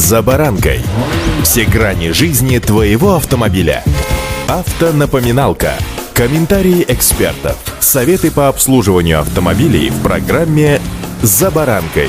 [0.00, 0.80] «За баранкой».
[1.42, 3.84] Все грани жизни твоего автомобиля.
[4.48, 5.74] Автонапоминалка.
[6.14, 7.58] Комментарии экспертов.
[7.80, 10.80] Советы по обслуживанию автомобилей в программе
[11.20, 12.08] «За баранкой».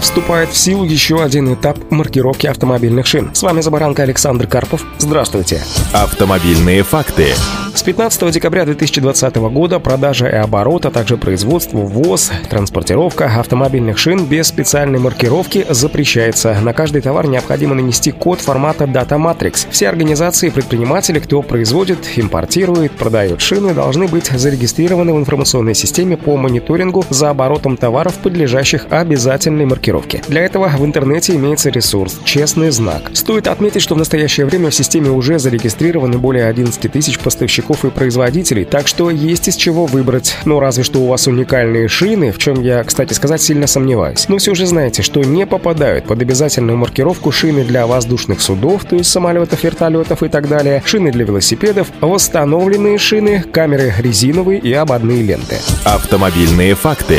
[0.00, 3.32] Вступает в силу еще один этап маркировки автомобильных шин.
[3.32, 4.82] С вами Забаранка Александр Карпов.
[4.98, 5.62] Здравствуйте.
[5.92, 7.34] Автомобильные факты.
[7.78, 14.24] С 15 декабря 2020 года продажа и оборот, а также производство, ввоз, транспортировка автомобильных шин
[14.24, 16.58] без специальной маркировки запрещается.
[16.60, 19.68] На каждый товар необходимо нанести код формата Data Matrix.
[19.70, 26.16] Все организации и предприниматели, кто производит, импортирует, продает шины, должны быть зарегистрированы в информационной системе
[26.16, 30.20] по мониторингу за оборотом товаров, подлежащих обязательной маркировке.
[30.26, 33.02] Для этого в интернете имеется ресурс «Честный знак».
[33.12, 37.84] Стоит отметить, что в настоящее время в системе уже зарегистрированы более 11 тысяч поставщиков поставщиков
[37.84, 40.36] и производителей, так что есть из чего выбрать.
[40.44, 44.28] Ну, разве что у вас уникальные шины, в чем я, кстати сказать, сильно сомневаюсь.
[44.28, 48.96] Но все же знаете, что не попадают под обязательную маркировку шины для воздушных судов, то
[48.96, 55.22] есть самолетов, вертолетов и так далее, шины для велосипедов, восстановленные шины, камеры резиновые и ободные
[55.22, 55.56] ленты.
[55.84, 57.18] Автомобильные факты.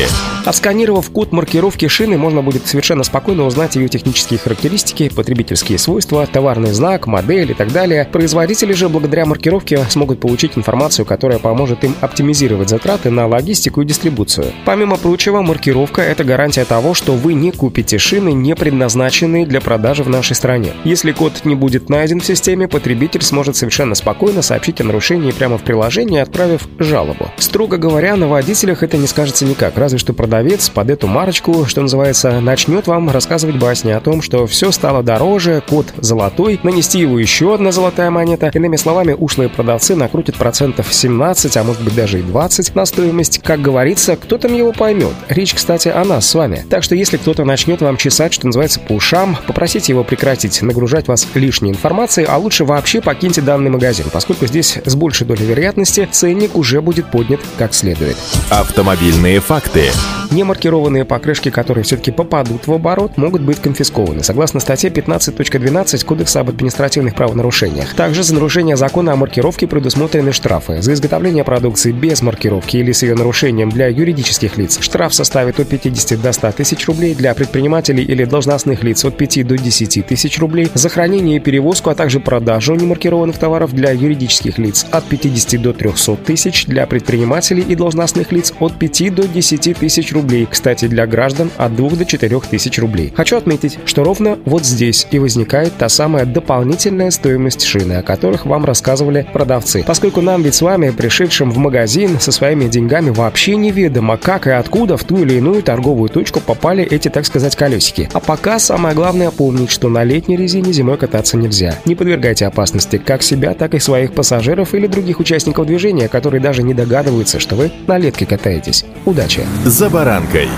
[0.50, 6.72] Отсканировав код маркировки шины, можно будет совершенно спокойно узнать ее технические характеристики, потребительские свойства, товарный
[6.72, 8.09] знак, модель и так далее.
[8.11, 13.86] Производители же благодаря маркировке смогут получить информацию, которая поможет им оптимизировать затраты на логистику и
[13.86, 14.47] дистрибуцию.
[14.66, 20.02] Помимо прочего, маркировка– это гарантия того, что вы не купите шины, не предназначенные для продажи
[20.02, 20.72] в нашей стране.
[20.84, 25.59] Если код не будет найден в системе, потребитель сможет совершенно спокойно сообщить о нарушении прямо
[25.59, 27.30] в приложении, отправив жалобу.
[27.38, 30.39] Строго говоря, на водителях это не скажется никак, разве что продавец
[30.73, 35.62] под эту марочку, что называется, начнет вам рассказывать басни о том, что все стало дороже,
[35.68, 38.52] код золотой, нанести его еще одна золотая монета.
[38.54, 43.42] Иными словами, ушлые продавцы накрутят процентов 17, а может быть даже и 20 на стоимость.
[43.44, 45.14] Как говорится, кто там его поймет.
[45.28, 46.66] Речь, кстати, о нас с вами.
[46.70, 51.08] Так что если кто-то начнет вам чесать, что называется, по ушам, попросите его прекратить нагружать
[51.08, 56.08] вас лишней информацией, а лучше вообще покиньте данный магазин, поскольку здесь с большей долей вероятности
[56.09, 58.18] ценник уже будет поднят как следует.
[58.50, 59.92] Автомобильные факты.
[60.31, 66.50] Немаркированные покрышки, которые все-таки попадут в оборот, могут быть конфискованы, согласно статье 15.12 Кодекса об
[66.50, 67.95] административных правонарушениях.
[67.95, 70.84] Также за нарушение закона о маркировке предусмотрены штрафы.
[70.84, 75.68] За изготовление продукции без маркировки или с ее нарушением для юридических лиц штраф составит от
[75.68, 80.38] 50 до 100 тысяч рублей, для предпринимателей или должностных лиц от 5 до 10 тысяч
[80.38, 85.59] рублей, за хранение и перевозку, а также продажу немаркированных товаров для юридических лиц от 50
[85.59, 90.47] до 300 тысяч, для предпринимателей и должностных лиц от 5 до 10 тысяч рублей рублей.
[90.50, 93.13] Кстати, для граждан от 2 до 4 тысяч рублей.
[93.16, 98.46] Хочу отметить, что ровно вот здесь и возникает та самая дополнительная стоимость шины, о которых
[98.46, 99.84] вам рассказывали продавцы.
[99.85, 104.52] Поскольку нам ведь с вами, пришедшим в магазин со своими деньгами, вообще неведомо, как и
[104.52, 108.09] откуда в ту или иную торговую точку попали эти, так сказать, колесики.
[108.13, 111.75] А пока самое главное помнить, что на летней резине зимой кататься нельзя.
[111.86, 116.63] Не подвергайте опасности как себя, так и своих пассажиров или других участников движения, которые даже
[116.63, 118.86] не догадываются, что вы на летке катаетесь.
[119.06, 119.41] Удачи!
[119.66, 120.50] За баранкой.